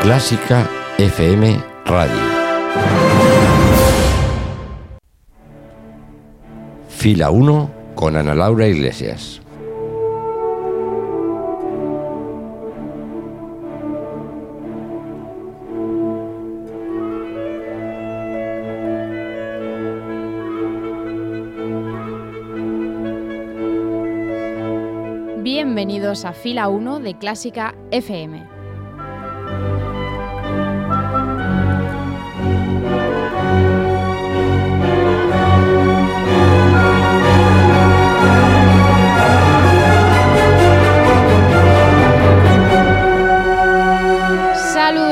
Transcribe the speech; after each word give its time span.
Clásica 0.00 0.66
FM 0.96 1.62
Radio. 1.84 2.16
Fila 6.88 7.30
1 7.30 7.70
con 7.94 8.16
Ana 8.16 8.34
Laura 8.34 8.66
Iglesias. 8.66 9.42
Bienvenidos 25.42 26.24
a 26.24 26.32
Fila 26.32 26.68
1 26.68 27.00
de 27.00 27.18
Clásica 27.18 27.74
FM. 27.90 28.59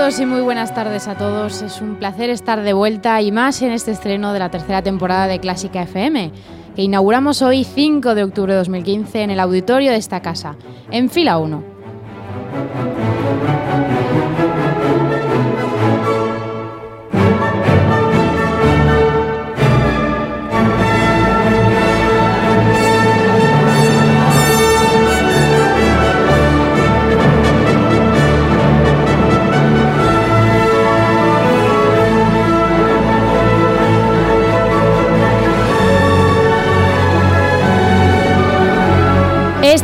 Saludos 0.09 0.23
y 0.23 0.27
muy 0.27 0.41
buenas 0.41 0.75
tardes 0.75 1.07
a 1.07 1.19
todos. 1.19 1.61
Es 1.61 1.83
un 1.83 1.97
placer 1.97 2.31
estar 2.31 2.63
de 2.63 2.73
vuelta 2.73 3.21
y 3.21 3.31
más 3.31 3.61
en 3.61 3.73
este 3.73 3.91
estreno 3.91 4.33
de 4.33 4.39
la 4.39 4.51
tercera 4.51 4.81
temporada 4.81 5.27
de 5.27 5.39
Clásica 5.39 5.83
FM 5.83 6.33
que 6.75 6.81
inauguramos 6.81 7.43
hoy 7.43 7.63
5 7.63 8.15
de 8.15 8.25
octubre 8.25 8.55
de 8.55 8.59
2015 8.61 9.25
en 9.25 9.31
el 9.33 9.39
auditorio 9.39 9.91
de 9.91 9.99
esta 9.99 10.23
casa, 10.23 10.57
en 10.91 11.11
fila 11.11 11.37
1. 11.37 11.78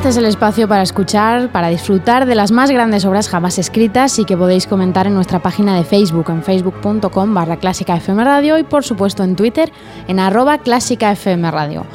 Este 0.05 0.11
es 0.11 0.17
el 0.19 0.27
espacio 0.27 0.69
para 0.69 0.83
escuchar, 0.83 1.51
para 1.51 1.69
disfrutar 1.69 2.27
de 2.27 2.35
las 2.35 2.53
más 2.53 2.71
grandes 2.71 3.07
obras 3.07 3.27
jamás 3.27 3.59
escritas 3.59 4.19
y 4.19 4.27
que 4.27 4.37
podéis 4.37 4.67
comentar 4.67 5.07
en 5.07 5.15
nuestra 5.15 5.39
página 5.39 5.75
de 5.75 5.83
Facebook, 5.83 6.29
en 6.29 6.43
facebook.com 6.43 7.33
barra 7.33 7.57
clásica 7.57 7.97
FM 7.97 8.23
Radio 8.23 8.59
y 8.59 8.65
por 8.65 8.85
supuesto 8.85 9.25
en 9.25 9.35
Twitter 9.35 9.73
en 10.07 10.21
arroba 10.21 10.59
clásica 10.59 11.11
FM 11.11 11.51
Radio. 11.51 11.87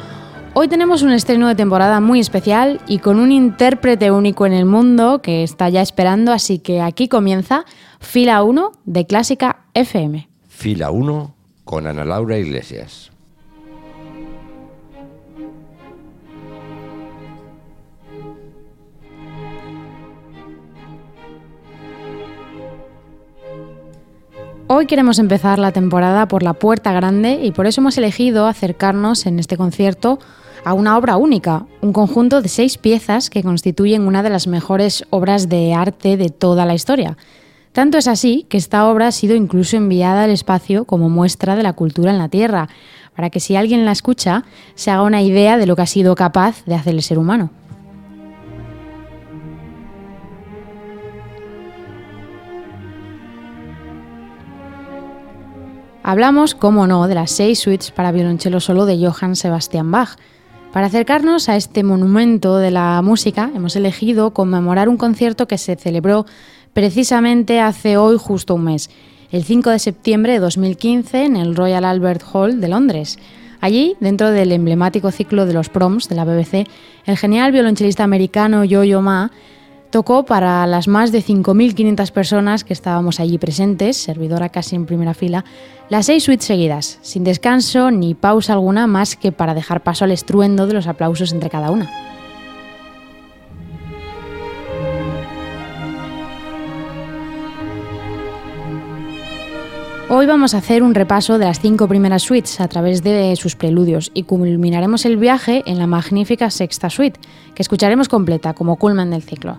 Hoy 0.54 0.66
tenemos 0.66 1.02
un 1.02 1.12
estreno 1.12 1.46
de 1.46 1.54
temporada 1.54 2.00
muy 2.00 2.18
especial 2.18 2.80
y 2.88 2.98
con 2.98 3.20
un 3.20 3.30
intérprete 3.30 4.10
único 4.10 4.44
en 4.44 4.54
el 4.54 4.64
mundo 4.64 5.22
que 5.22 5.44
está 5.44 5.68
ya 5.68 5.80
esperando, 5.80 6.32
así 6.32 6.58
que 6.58 6.80
aquí 6.80 7.06
comienza 7.06 7.64
Fila 8.00 8.42
1 8.42 8.72
de 8.86 9.06
Clásica 9.06 9.66
FM. 9.74 10.28
Fila 10.48 10.90
1 10.90 11.32
con 11.62 11.86
Ana 11.86 12.04
Laura 12.04 12.36
Iglesias. 12.36 13.12
Hoy 24.72 24.86
queremos 24.86 25.18
empezar 25.18 25.58
la 25.58 25.72
temporada 25.72 26.28
por 26.28 26.44
la 26.44 26.52
puerta 26.52 26.92
grande 26.92 27.40
y 27.42 27.50
por 27.50 27.66
eso 27.66 27.80
hemos 27.80 27.98
elegido 27.98 28.46
acercarnos 28.46 29.26
en 29.26 29.40
este 29.40 29.56
concierto 29.56 30.20
a 30.64 30.74
una 30.74 30.96
obra 30.96 31.16
única, 31.16 31.66
un 31.80 31.92
conjunto 31.92 32.40
de 32.40 32.48
seis 32.48 32.78
piezas 32.78 33.30
que 33.30 33.42
constituyen 33.42 34.06
una 34.06 34.22
de 34.22 34.30
las 34.30 34.46
mejores 34.46 35.04
obras 35.10 35.48
de 35.48 35.74
arte 35.74 36.16
de 36.16 36.28
toda 36.28 36.66
la 36.66 36.74
historia. 36.74 37.16
Tanto 37.72 37.98
es 37.98 38.06
así 38.06 38.46
que 38.48 38.58
esta 38.58 38.86
obra 38.86 39.08
ha 39.08 39.12
sido 39.12 39.34
incluso 39.34 39.76
enviada 39.76 40.22
al 40.22 40.30
espacio 40.30 40.84
como 40.84 41.08
muestra 41.08 41.56
de 41.56 41.64
la 41.64 41.72
cultura 41.72 42.12
en 42.12 42.18
la 42.18 42.28
Tierra, 42.28 42.68
para 43.16 43.28
que 43.28 43.40
si 43.40 43.56
alguien 43.56 43.84
la 43.84 43.90
escucha 43.90 44.44
se 44.76 44.92
haga 44.92 45.02
una 45.02 45.20
idea 45.20 45.58
de 45.58 45.66
lo 45.66 45.74
que 45.74 45.82
ha 45.82 45.86
sido 45.86 46.14
capaz 46.14 46.64
de 46.64 46.76
hacer 46.76 46.94
el 46.94 47.02
ser 47.02 47.18
humano. 47.18 47.50
Hablamos, 56.02 56.54
como 56.54 56.86
no, 56.86 57.06
de 57.08 57.14
las 57.14 57.30
seis 57.30 57.58
suites 57.58 57.90
para 57.90 58.10
violonchelo 58.10 58.60
solo 58.60 58.86
de 58.86 58.98
Johann 58.98 59.36
Sebastian 59.36 59.90
Bach. 59.90 60.16
Para 60.72 60.86
acercarnos 60.86 61.50
a 61.50 61.56
este 61.56 61.82
monumento 61.82 62.56
de 62.56 62.70
la 62.70 63.02
música, 63.02 63.50
hemos 63.54 63.76
elegido 63.76 64.32
conmemorar 64.32 64.88
un 64.88 64.96
concierto 64.96 65.46
que 65.46 65.58
se 65.58 65.76
celebró 65.76 66.24
precisamente 66.72 67.60
hace 67.60 67.98
hoy 67.98 68.16
justo 68.18 68.54
un 68.54 68.64
mes, 68.64 68.88
el 69.30 69.44
5 69.44 69.70
de 69.70 69.78
septiembre 69.78 70.32
de 70.32 70.38
2015 70.38 71.24
en 71.24 71.36
el 71.36 71.54
Royal 71.54 71.84
Albert 71.84 72.22
Hall 72.32 72.62
de 72.62 72.68
Londres. 72.68 73.18
Allí, 73.60 73.94
dentro 74.00 74.30
del 74.30 74.52
emblemático 74.52 75.10
ciclo 75.10 75.44
de 75.44 75.52
los 75.52 75.68
proms 75.68 76.08
de 76.08 76.14
la 76.14 76.24
BBC, 76.24 76.66
el 77.04 77.18
genial 77.18 77.52
violonchelista 77.52 78.04
americano 78.04 78.64
Yo-Yo 78.64 79.02
Ma 79.02 79.30
Tocó 79.90 80.24
para 80.24 80.64
las 80.68 80.86
más 80.86 81.10
de 81.10 81.20
5.500 81.20 82.12
personas 82.12 82.62
que 82.62 82.72
estábamos 82.72 83.18
allí 83.18 83.38
presentes, 83.38 83.96
servidora 83.96 84.48
casi 84.48 84.76
en 84.76 84.86
primera 84.86 85.14
fila, 85.14 85.44
las 85.88 86.06
seis 86.06 86.22
suites 86.22 86.46
seguidas, 86.46 87.00
sin 87.02 87.24
descanso 87.24 87.90
ni 87.90 88.14
pausa 88.14 88.52
alguna 88.52 88.86
más 88.86 89.16
que 89.16 89.32
para 89.32 89.52
dejar 89.52 89.82
paso 89.82 90.04
al 90.04 90.12
estruendo 90.12 90.68
de 90.68 90.74
los 90.74 90.86
aplausos 90.86 91.32
entre 91.32 91.50
cada 91.50 91.72
una. 91.72 91.90
Hoy 100.08 100.26
vamos 100.26 100.54
a 100.54 100.58
hacer 100.58 100.84
un 100.84 100.94
repaso 100.94 101.38
de 101.38 101.46
las 101.46 101.58
cinco 101.58 101.88
primeras 101.88 102.22
suites 102.22 102.60
a 102.60 102.68
través 102.68 103.02
de 103.02 103.34
sus 103.34 103.56
preludios 103.56 104.12
y 104.14 104.22
culminaremos 104.22 105.04
el 105.04 105.16
viaje 105.16 105.64
en 105.66 105.78
la 105.80 105.88
magnífica 105.88 106.50
sexta 106.50 106.90
suite, 106.90 107.18
que 107.56 107.62
escucharemos 107.62 108.08
completa 108.08 108.54
como 108.54 108.76
culmen 108.76 109.10
del 109.10 109.22
ciclo. 109.22 109.58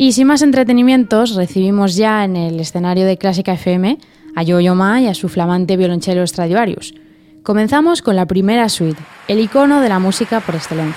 Y 0.00 0.12
sin 0.12 0.28
más 0.28 0.40
entretenimientos, 0.40 1.34
recibimos 1.34 1.94
ya 1.94 2.24
en 2.24 2.34
el 2.34 2.58
escenario 2.58 3.04
de 3.04 3.18
Clásica 3.18 3.52
FM 3.52 3.98
a 4.34 4.42
Yo-Yo 4.42 4.74
Ma 4.74 4.98
y 5.02 5.08
a 5.08 5.14
su 5.14 5.28
flamante 5.28 5.76
violonchelo 5.76 6.26
Stradivarius. 6.26 6.94
Comenzamos 7.42 8.00
con 8.00 8.16
la 8.16 8.24
primera 8.24 8.70
suite, 8.70 9.02
el 9.28 9.40
icono 9.40 9.82
de 9.82 9.90
la 9.90 9.98
música 9.98 10.40
por 10.40 10.54
excelencia. 10.54 10.96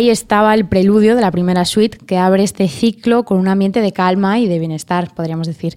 Ahí 0.00 0.08
estaba 0.08 0.54
el 0.54 0.64
preludio 0.64 1.14
de 1.14 1.20
la 1.20 1.30
primera 1.30 1.66
suite 1.66 1.98
que 1.98 2.16
abre 2.16 2.42
este 2.42 2.68
ciclo 2.68 3.26
con 3.26 3.38
un 3.38 3.48
ambiente 3.48 3.82
de 3.82 3.92
calma 3.92 4.38
y 4.38 4.48
de 4.48 4.58
bienestar, 4.58 5.12
podríamos 5.14 5.46
decir. 5.46 5.76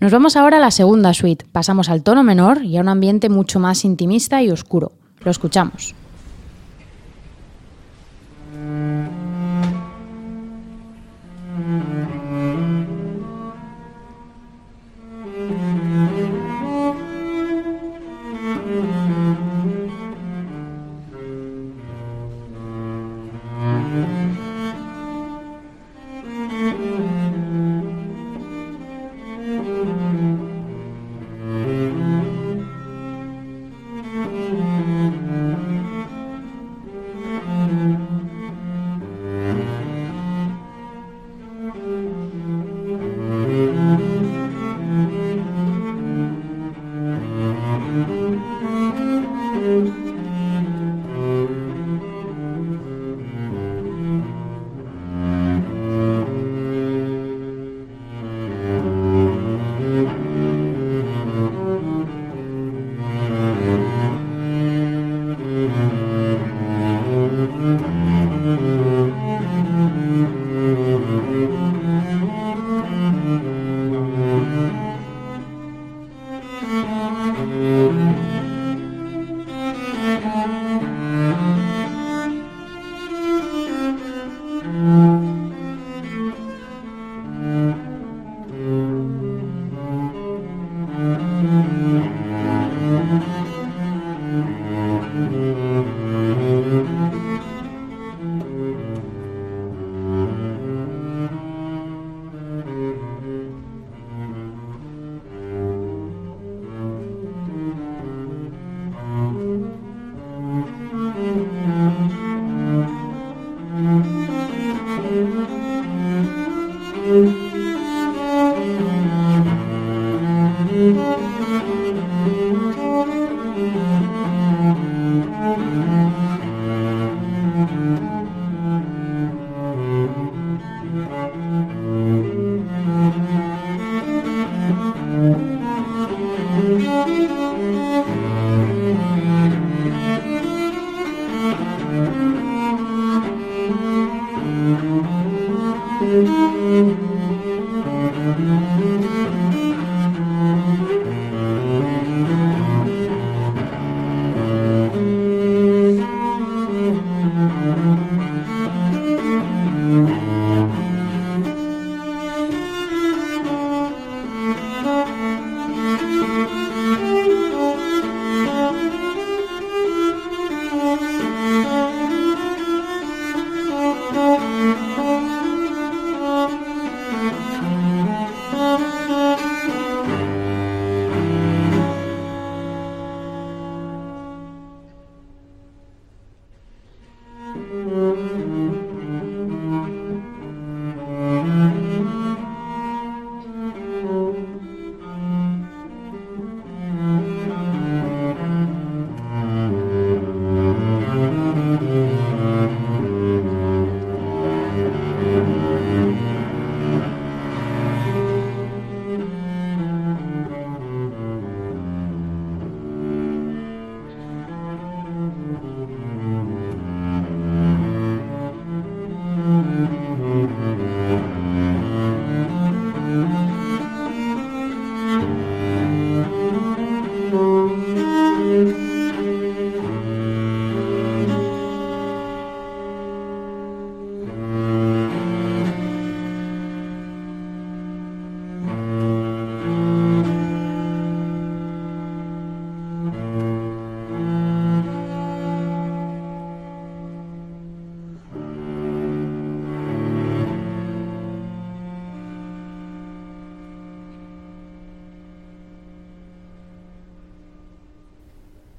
Nos 0.00 0.10
vamos 0.10 0.36
ahora 0.36 0.56
a 0.56 0.60
la 0.60 0.70
segunda 0.70 1.12
suite. 1.12 1.44
Pasamos 1.52 1.90
al 1.90 2.02
tono 2.02 2.24
menor 2.24 2.64
y 2.64 2.78
a 2.78 2.80
un 2.80 2.88
ambiente 2.88 3.28
mucho 3.28 3.60
más 3.60 3.84
intimista 3.84 4.42
y 4.42 4.48
oscuro. 4.48 4.92
Lo 5.20 5.30
escuchamos. 5.30 5.94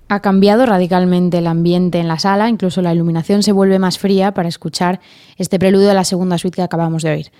Ha 0.09 0.19
cambiado 0.19 0.65
radicalmente 0.65 1.37
el 1.37 1.47
ambiente 1.47 1.99
en 1.99 2.07
la 2.07 2.19
sala, 2.19 2.49
incluso 2.49 2.81
la 2.81 2.93
iluminación 2.93 3.43
se 3.43 3.51
vuelve 3.51 3.79
más 3.79 3.99
fría 3.99 4.33
para 4.33 4.49
escuchar 4.49 4.99
este 5.37 5.59
preludio 5.59 5.87
de 5.87 5.93
la 5.93 6.03
segunda 6.03 6.37
suite 6.37 6.57
que 6.57 6.61
acabamos 6.63 7.03
de 7.03 7.11
oír. 7.11 7.31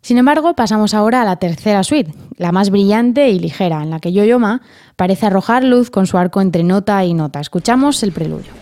Sin 0.00 0.16
embargo, 0.16 0.54
pasamos 0.54 0.94
ahora 0.94 1.22
a 1.22 1.24
la 1.24 1.36
tercera 1.36 1.82
suite, 1.82 2.14
la 2.36 2.52
más 2.52 2.70
brillante 2.70 3.28
y 3.30 3.40
ligera, 3.40 3.82
en 3.82 3.90
la 3.90 3.98
que 3.98 4.12
Yoyoma 4.12 4.62
parece 4.94 5.26
arrojar 5.26 5.64
luz 5.64 5.90
con 5.90 6.06
su 6.06 6.16
arco 6.16 6.40
entre 6.40 6.62
nota 6.62 7.04
y 7.04 7.14
nota. 7.14 7.40
Escuchamos 7.40 8.02
el 8.04 8.12
preludio. 8.12 8.57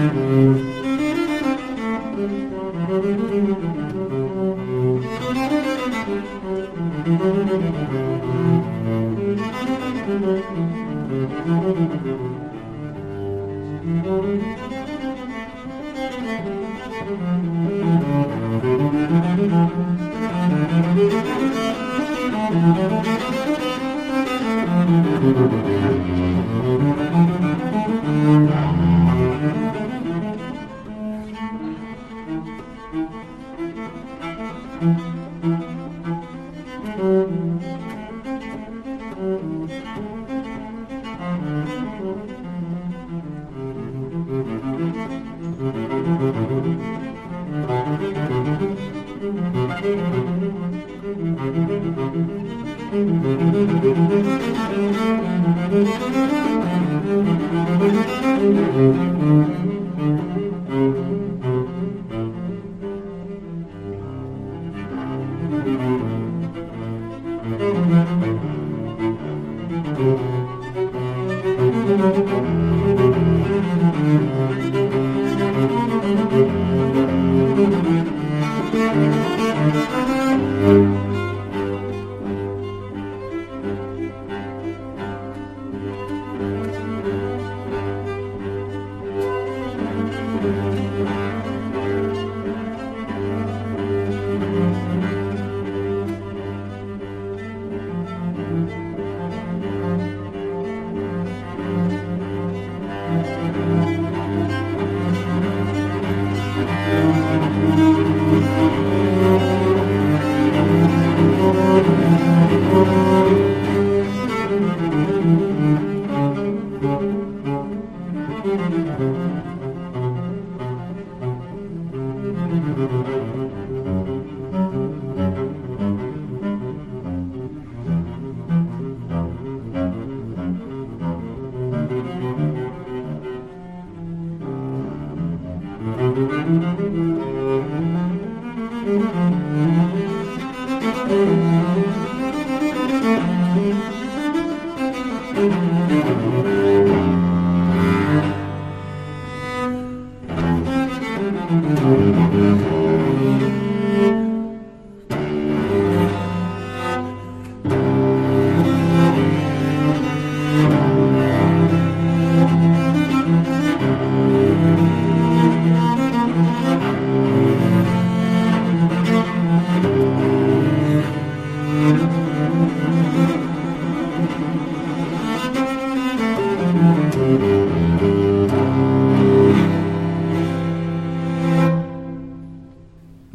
Mm-hmm. 0.00 0.60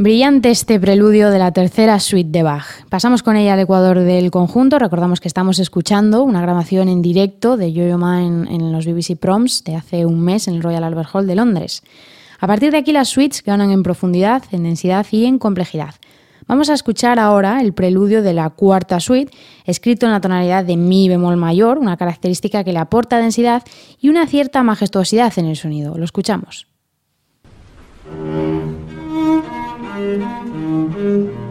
Brillante 0.05 0.51
este 0.51 0.79
preludio 0.79 1.31
de 1.31 1.39
la 1.39 1.51
tercera 1.51 1.99
suite 1.99 2.29
de 2.29 2.43
Bach. 2.43 2.85
Pasamos 2.89 3.23
con 3.23 3.37
ella 3.37 3.53
al 3.53 3.61
Ecuador 3.61 4.01
del 4.01 4.29
conjunto. 4.29 4.77
Recordamos 4.77 5.19
que 5.19 5.27
estamos 5.27 5.57
escuchando 5.57 6.21
una 6.21 6.43
grabación 6.43 6.89
en 6.89 7.01
directo 7.01 7.57
de 7.57 7.73
Yo-Yo 7.73 7.97
Ma 7.97 8.21
en, 8.21 8.71
los 8.71 8.85
BBC 8.85 9.17
Proms 9.19 9.63
de 9.63 9.73
hace 9.73 10.05
un 10.05 10.21
mes 10.21 10.47
en 10.47 10.53
el 10.53 10.61
Royal 10.61 10.83
Albert 10.83 11.09
Hall 11.11 11.25
de 11.25 11.33
Londres. 11.33 11.81
A 12.39 12.45
partir 12.45 12.71
de 12.71 12.77
aquí 12.77 12.91
las 12.91 13.09
suites 13.09 13.41
ganan 13.41 13.71
en 13.71 13.81
profundidad, 13.81 14.43
en 14.51 14.61
densidad 14.61 15.07
y 15.09 15.25
en 15.25 15.39
complejidad. 15.39 15.95
Vamos 16.45 16.69
a 16.69 16.75
escuchar 16.75 17.17
ahora 17.17 17.59
el 17.61 17.73
preludio 17.73 18.21
de 18.21 18.35
la 18.35 18.51
cuarta 18.51 18.99
suite, 18.99 19.35
escrito 19.65 20.05
en 20.05 20.11
la 20.11 20.21
tonalidad 20.21 20.65
de 20.65 20.77
Mi 20.77 21.09
bemol 21.09 21.35
mayor, 21.35 21.79
una 21.79 21.97
característica 21.97 22.63
que 22.63 22.73
le 22.73 22.77
aporta 22.77 23.17
densidad 23.17 23.63
y 23.99 24.09
una 24.09 24.27
cierta 24.27 24.61
majestuosidad 24.61 25.33
en 25.39 25.45
el 25.47 25.55
sonido. 25.55 25.97
Lo 25.97 26.05
escuchamos. 26.05 26.67
Mm-hmm. 30.05 31.44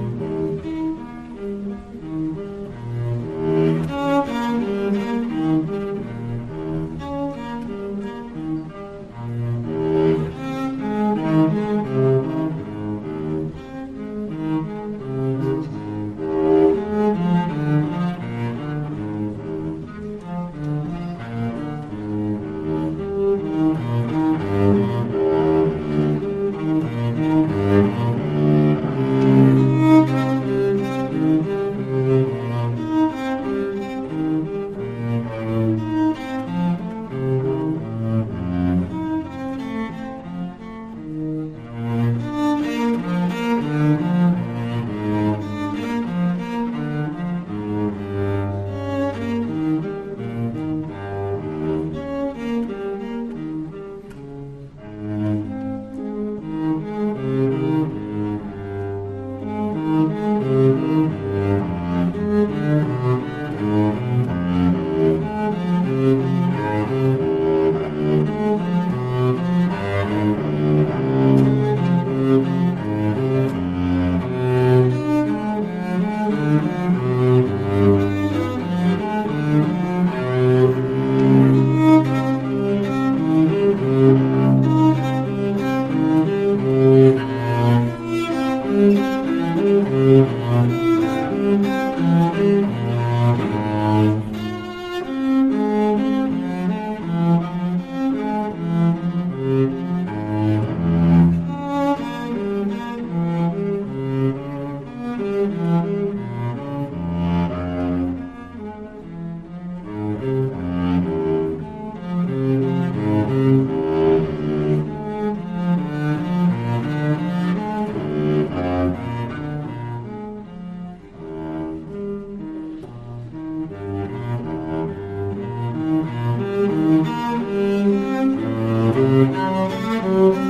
Estaba 130.15 130.44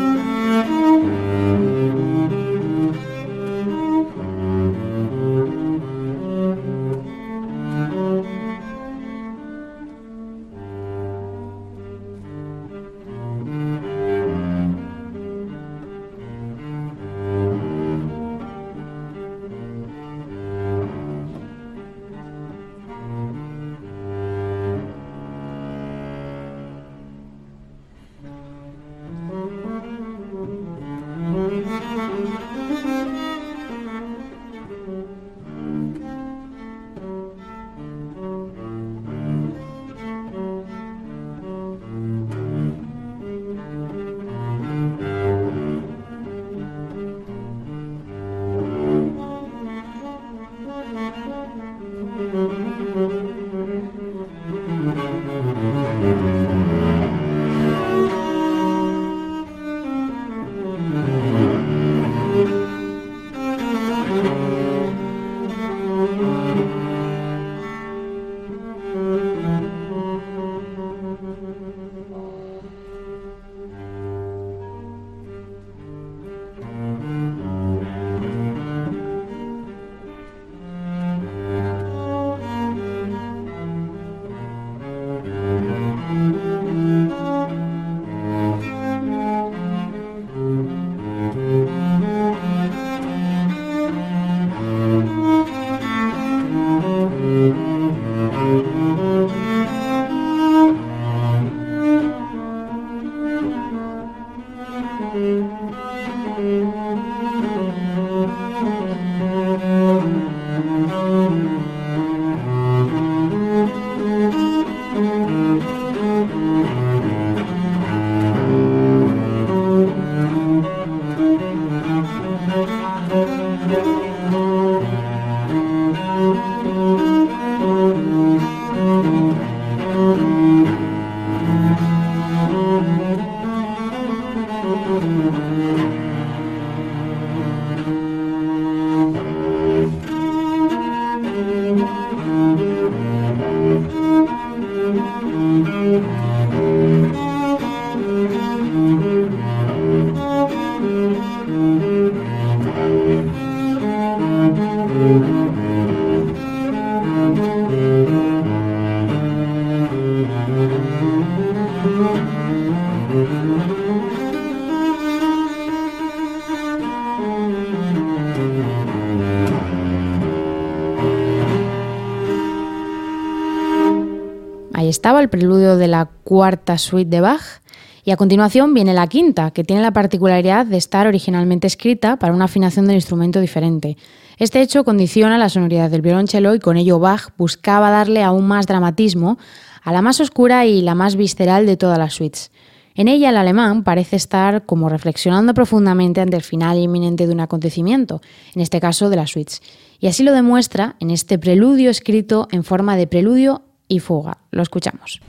cuarta 176.34 176.78
suite 176.78 177.08
de 177.08 177.20
Bach. 177.20 177.62
Y 178.04 178.10
a 178.10 178.16
continuación 178.16 178.74
viene 178.74 178.92
la 178.92 179.06
quinta, 179.06 179.52
que 179.52 179.62
tiene 179.62 179.82
la 179.82 179.92
particularidad 179.92 180.66
de 180.66 180.76
estar 180.76 181.06
originalmente 181.06 181.68
escrita 181.68 182.16
para 182.16 182.34
una 182.34 182.46
afinación 182.46 182.88
del 182.88 182.96
instrumento 182.96 183.40
diferente. 183.40 183.96
Este 184.36 184.60
hecho 184.60 184.82
condiciona 184.82 185.38
la 185.38 185.48
sonoridad 185.48 185.90
del 185.90 186.02
violonchelo 186.02 186.56
y 186.56 186.58
con 186.58 186.76
ello 186.76 186.98
Bach 186.98 187.28
buscaba 187.38 187.90
darle 187.90 188.24
aún 188.24 188.48
más 188.48 188.66
dramatismo 188.66 189.38
a 189.84 189.92
la 189.92 190.02
más 190.02 190.18
oscura 190.18 190.66
y 190.66 190.82
la 190.82 190.96
más 190.96 191.14
visceral 191.14 191.66
de 191.66 191.76
todas 191.76 191.98
las 191.98 192.14
suites. 192.14 192.50
En 192.96 193.06
ella 193.06 193.30
el 193.30 193.36
alemán 193.36 193.84
parece 193.84 194.16
estar 194.16 194.66
como 194.66 194.88
reflexionando 194.88 195.54
profundamente 195.54 196.20
ante 196.20 196.36
el 196.36 196.42
final 196.42 196.78
inminente 196.78 197.28
de 197.28 197.32
un 197.32 197.40
acontecimiento, 197.40 198.20
en 198.56 198.60
este 198.60 198.80
caso 198.80 199.08
de 199.08 199.16
las 199.16 199.30
suites. 199.30 199.62
Y 200.00 200.08
así 200.08 200.24
lo 200.24 200.32
demuestra 200.32 200.96
en 200.98 201.12
este 201.12 201.38
preludio 201.38 201.90
escrito 201.90 202.48
en 202.50 202.64
forma 202.64 202.96
de 202.96 203.06
preludio 203.06 203.62
y 203.86 204.00
fuga. 204.00 204.38
Lo 204.50 204.62
escuchamos. 204.62 205.20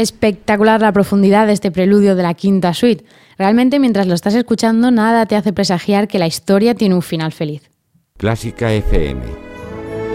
Espectacular 0.00 0.80
la 0.80 0.92
profundidad 0.92 1.46
de 1.46 1.52
este 1.52 1.70
preludio 1.70 2.16
de 2.16 2.22
la 2.22 2.32
quinta 2.32 2.72
suite. 2.72 3.04
Realmente 3.36 3.78
mientras 3.78 4.06
lo 4.06 4.14
estás 4.14 4.34
escuchando 4.34 4.90
nada 4.90 5.26
te 5.26 5.36
hace 5.36 5.52
presagiar 5.52 6.08
que 6.08 6.18
la 6.18 6.26
historia 6.26 6.74
tiene 6.74 6.94
un 6.94 7.02
final 7.02 7.32
feliz. 7.32 7.70
Clásica 8.16 8.72
FM. 8.72 9.20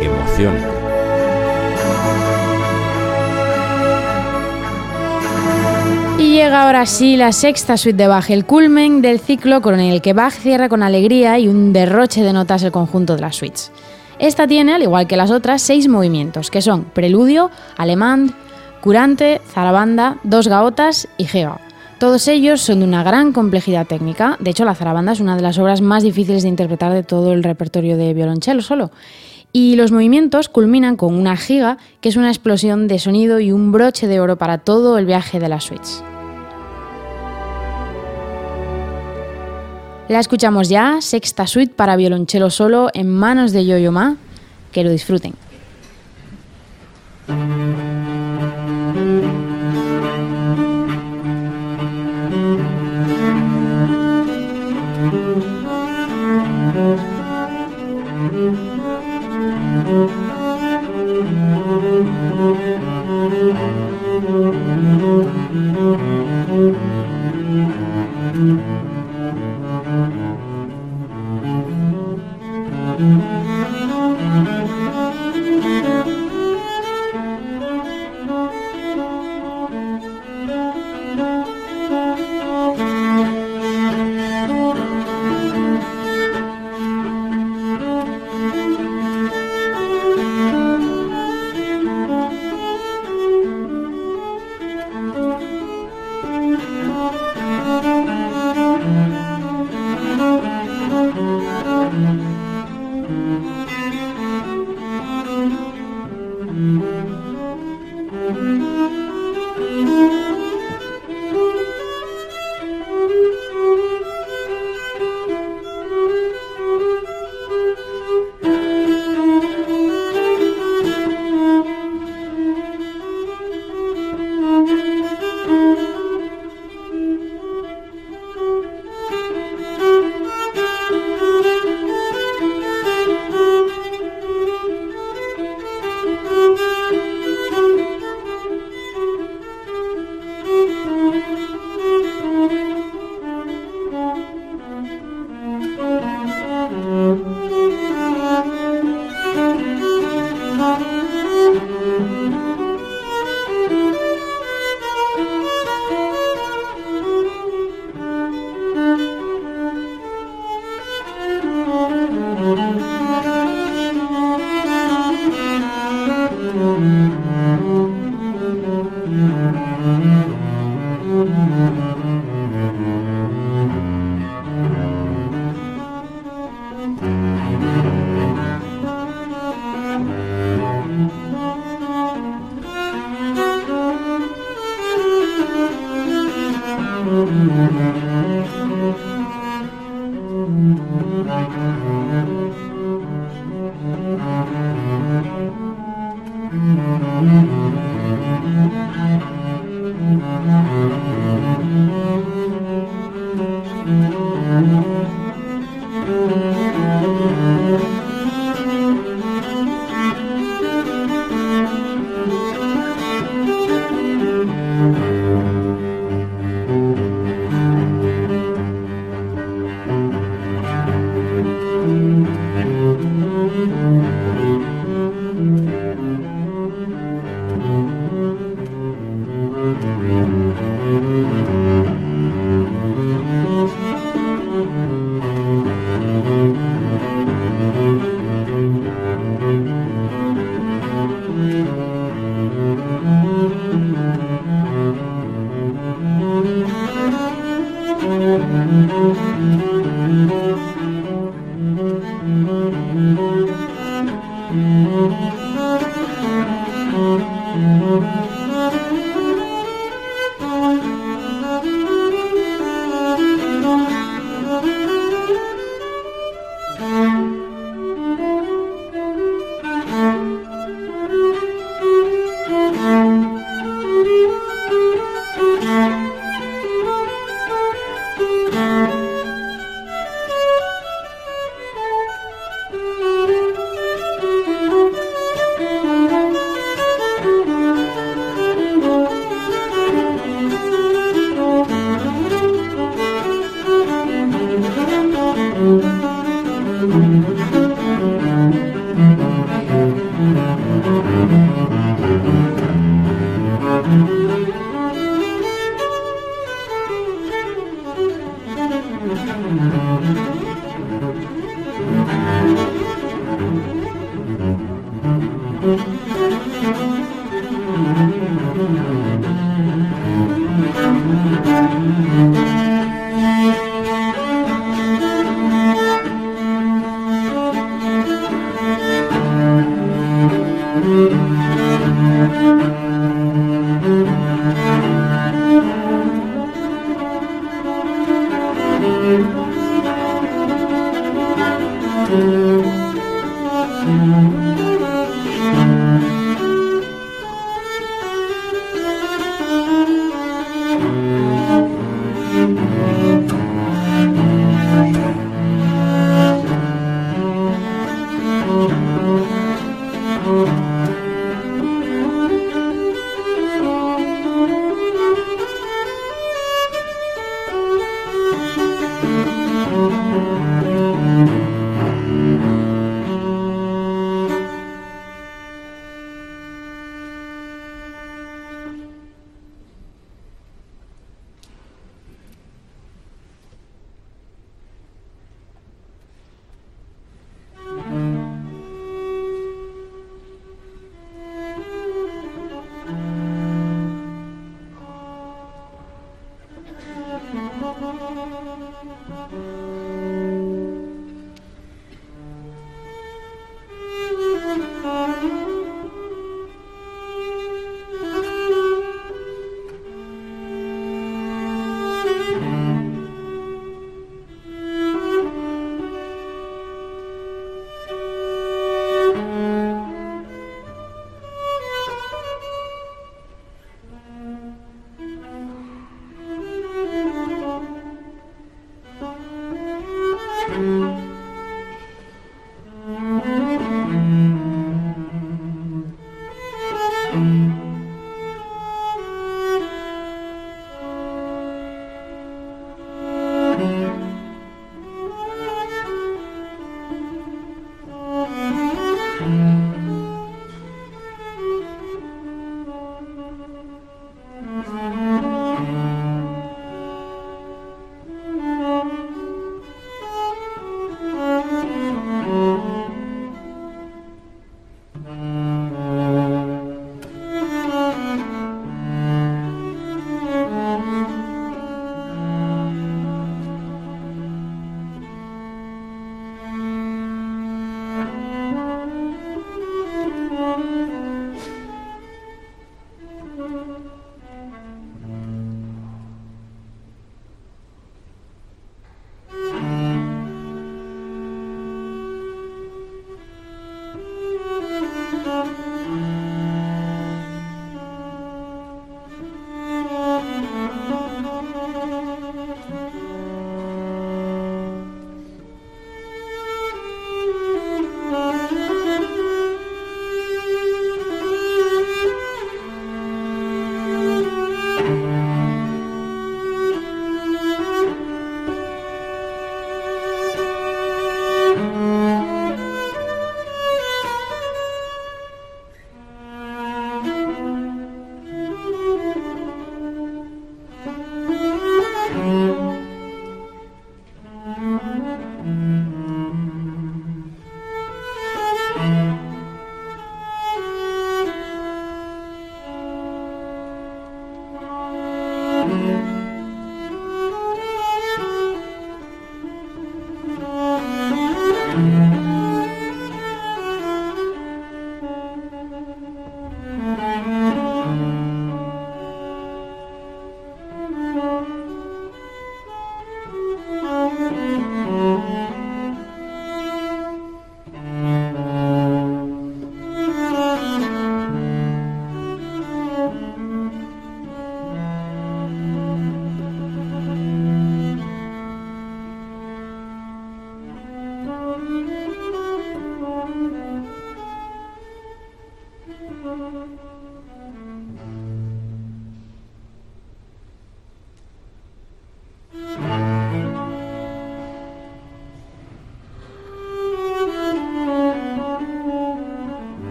Emoción. 0.00 0.56
Y 6.18 6.32
llega 6.32 6.62
ahora 6.62 6.86
sí 6.86 7.18
la 7.18 7.32
sexta 7.32 7.76
suite 7.76 7.98
de 7.98 8.08
Bach, 8.08 8.30
el 8.30 8.46
culmen 8.46 9.02
del 9.02 9.20
ciclo 9.20 9.60
con 9.60 9.78
el 9.78 10.00
que 10.00 10.14
Bach 10.14 10.32
cierra 10.32 10.70
con 10.70 10.82
alegría 10.82 11.38
y 11.38 11.46
un 11.46 11.74
derroche 11.74 12.22
de 12.22 12.32
notas 12.32 12.62
el 12.62 12.72
conjunto 12.72 13.16
de 13.16 13.20
las 13.20 13.36
suites. 13.36 13.70
Esta 14.18 14.46
tiene, 14.46 14.72
al 14.72 14.82
igual 14.82 15.06
que 15.06 15.18
las 15.18 15.30
otras, 15.30 15.60
seis 15.60 15.88
movimientos, 15.88 16.50
que 16.50 16.62
son 16.62 16.84
preludio, 16.84 17.50
alemán, 17.76 18.34
curante, 18.84 19.40
zarabanda, 19.48 20.18
dos 20.24 20.46
gaotas 20.46 21.08
y 21.16 21.24
geo. 21.24 21.58
Todos 21.98 22.28
ellos 22.28 22.60
son 22.60 22.80
de 22.80 22.84
una 22.84 23.02
gran 23.02 23.32
complejidad 23.32 23.86
técnica. 23.86 24.36
De 24.40 24.50
hecho, 24.50 24.66
la 24.66 24.74
zarabanda 24.74 25.12
es 25.12 25.20
una 25.20 25.36
de 25.36 25.42
las 25.42 25.58
obras 25.58 25.80
más 25.80 26.02
difíciles 26.02 26.42
de 26.42 26.50
interpretar 26.50 26.92
de 26.92 27.02
todo 27.02 27.32
el 27.32 27.42
repertorio 27.42 27.96
de 27.96 28.12
violonchelo 28.12 28.60
solo. 28.60 28.90
Y 29.54 29.76
los 29.76 29.90
movimientos 29.90 30.50
culminan 30.50 30.96
con 30.96 31.14
una 31.14 31.34
giga, 31.38 31.78
que 32.02 32.10
es 32.10 32.16
una 32.16 32.28
explosión 32.28 32.86
de 32.86 32.98
sonido 32.98 33.40
y 33.40 33.52
un 33.52 33.72
broche 33.72 34.06
de 34.06 34.20
oro 34.20 34.36
para 34.36 34.58
todo 34.58 34.98
el 34.98 35.06
viaje 35.06 35.40
de 35.40 35.48
las 35.48 35.64
suites. 35.64 36.04
La 40.10 40.20
escuchamos 40.20 40.68
ya, 40.68 40.98
sexta 41.00 41.46
suite 41.46 41.72
para 41.74 41.96
violonchelo 41.96 42.50
solo 42.50 42.90
en 42.92 43.08
manos 43.08 43.52
de 43.52 43.64
Yo-Yo 43.64 43.92
Ma. 43.92 44.18
Que 44.72 44.84
lo 44.84 44.90
disfruten. 44.90 45.32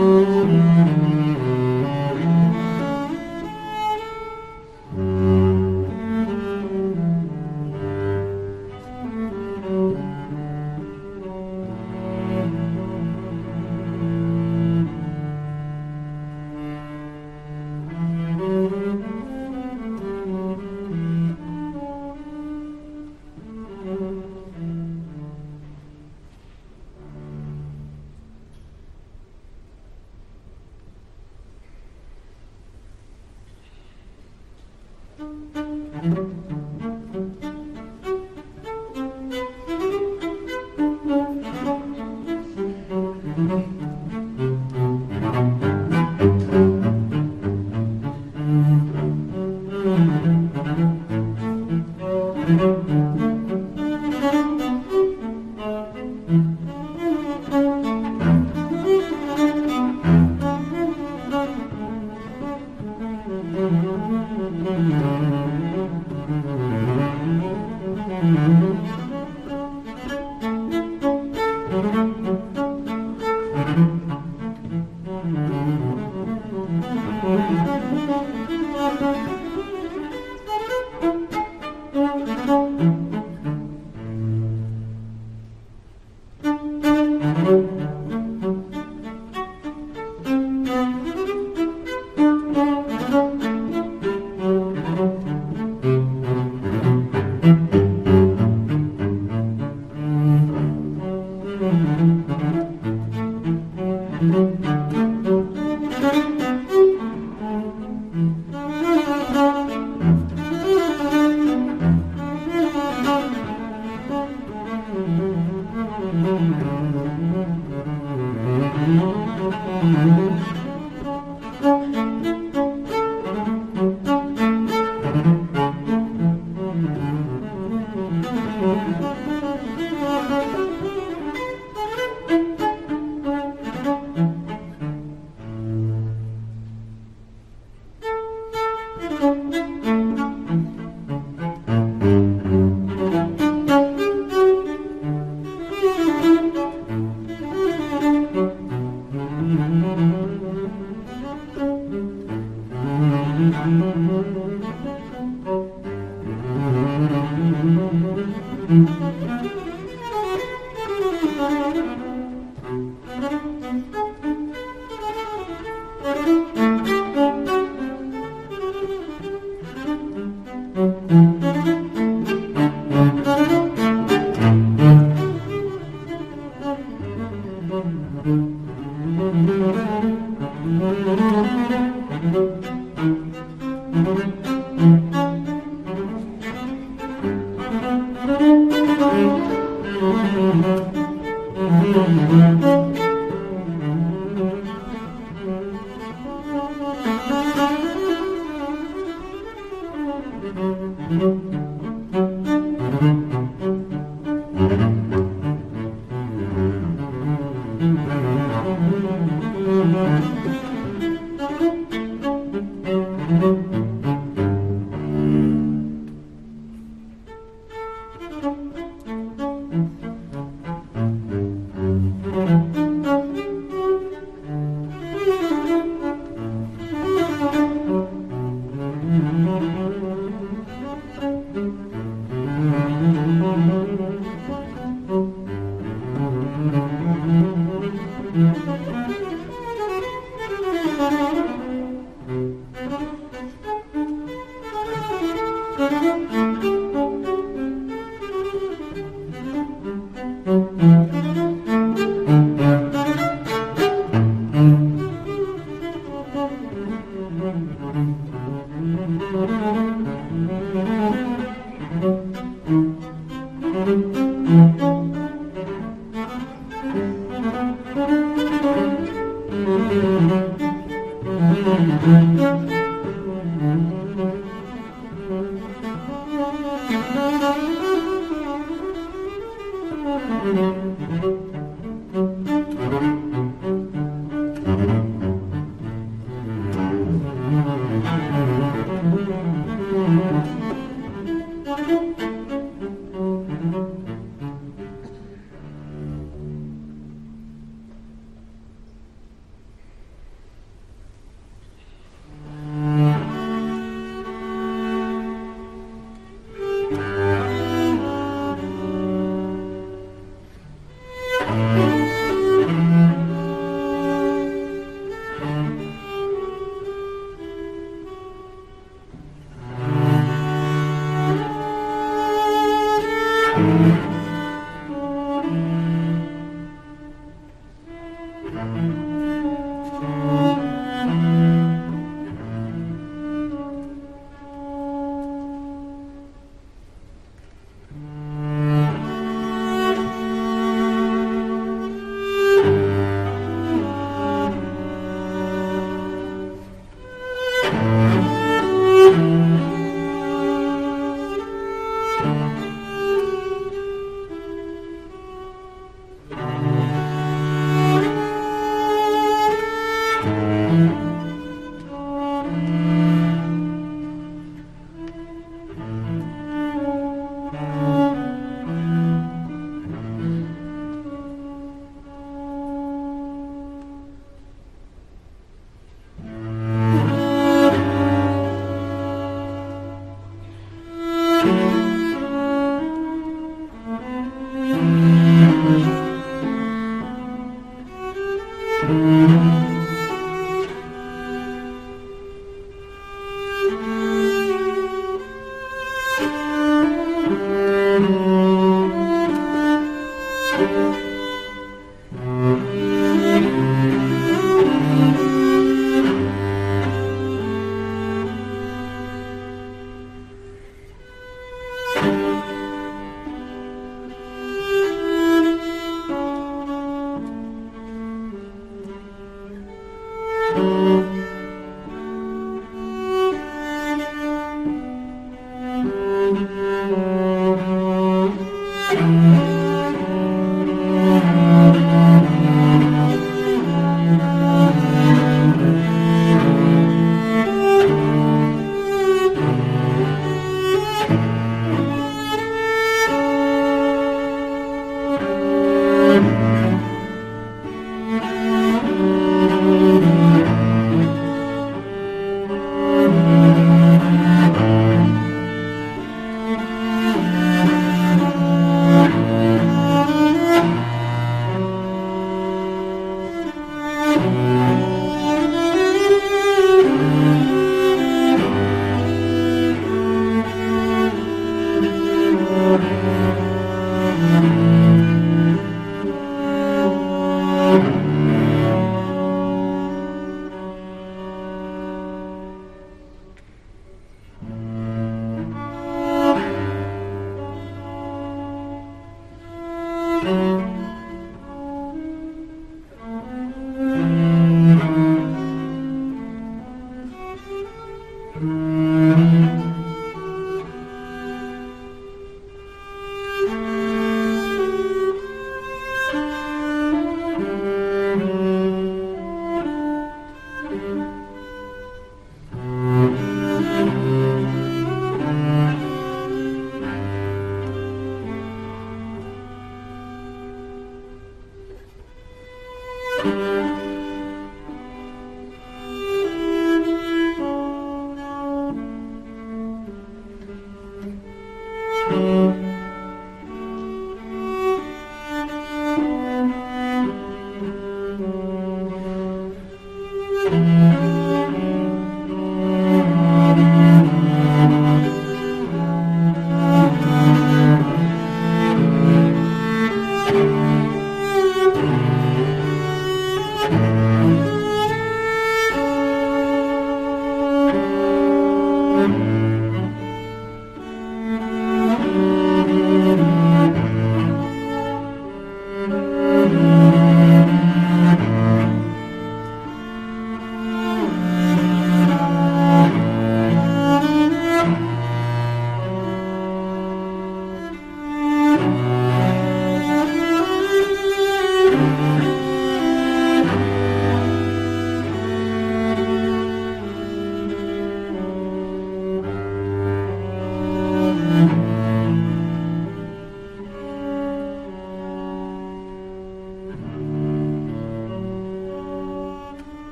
Música 0.00 0.59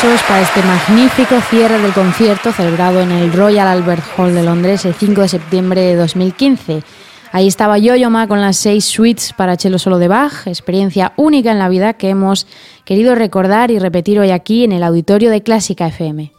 Para 0.00 0.42
este 0.42 0.62
magnífico 0.62 1.40
cierre 1.50 1.76
del 1.80 1.92
concierto 1.92 2.52
celebrado 2.52 3.00
en 3.00 3.10
el 3.10 3.32
Royal 3.32 3.66
Albert 3.66 4.04
Hall 4.16 4.32
de 4.32 4.44
Londres 4.44 4.84
el 4.84 4.94
5 4.94 5.22
de 5.22 5.28
septiembre 5.28 5.80
de 5.80 5.96
2015. 5.96 6.84
Ahí 7.32 7.48
estaba 7.48 7.78
Yo-Yo 7.78 8.08
Ma 8.08 8.28
con 8.28 8.40
las 8.40 8.58
seis 8.58 8.84
suites 8.84 9.32
para 9.32 9.56
cello 9.56 9.76
solo 9.76 9.98
de 9.98 10.06
Bach, 10.06 10.46
experiencia 10.46 11.14
única 11.16 11.50
en 11.50 11.58
la 11.58 11.68
vida 11.68 11.94
que 11.94 12.10
hemos 12.10 12.46
querido 12.84 13.16
recordar 13.16 13.72
y 13.72 13.80
repetir 13.80 14.20
hoy 14.20 14.30
aquí 14.30 14.62
en 14.62 14.70
el 14.70 14.84
auditorio 14.84 15.30
de 15.30 15.42
Clásica 15.42 15.88
FM. 15.88 16.37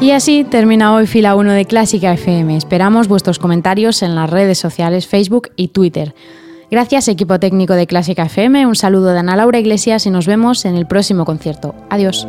Y 0.00 0.12
así 0.12 0.44
termina 0.44 0.94
hoy 0.94 1.06
fila 1.06 1.34
1 1.34 1.52
de 1.52 1.66
Clásica 1.66 2.14
FM. 2.14 2.56
Esperamos 2.56 3.06
vuestros 3.06 3.38
comentarios 3.38 4.02
en 4.02 4.14
las 4.14 4.30
redes 4.30 4.58
sociales 4.58 5.06
Facebook 5.06 5.50
y 5.56 5.68
Twitter. 5.68 6.14
Gracias 6.70 7.08
equipo 7.08 7.38
técnico 7.38 7.74
de 7.74 7.86
Clásica 7.86 8.24
FM, 8.24 8.66
un 8.66 8.76
saludo 8.76 9.12
de 9.12 9.18
Ana 9.18 9.36
Laura 9.36 9.58
Iglesias 9.58 10.06
y 10.06 10.10
nos 10.10 10.26
vemos 10.26 10.64
en 10.64 10.76
el 10.76 10.86
próximo 10.86 11.26
concierto. 11.26 11.74
Adiós. 11.90 12.26